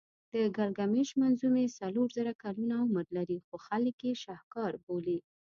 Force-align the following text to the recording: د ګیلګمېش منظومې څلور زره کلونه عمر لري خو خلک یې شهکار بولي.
د 0.33 0.35
ګیلګمېش 0.55 1.09
منظومې 1.21 1.65
څلور 1.79 2.07
زره 2.17 2.33
کلونه 2.43 2.73
عمر 2.83 3.05
لري 3.17 3.37
خو 3.45 3.55
خلک 3.67 3.95
یې 4.07 4.13
شهکار 4.23 4.71
بولي. 4.85 5.17